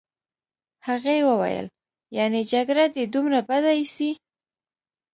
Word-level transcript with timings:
هغې 0.87 1.17
وویل: 1.29 1.65
یعني 2.17 2.41
جګړه 2.53 2.85
دي 2.95 3.03
دومره 3.15 3.39
بده 3.49 3.71
ایسي. 3.79 4.11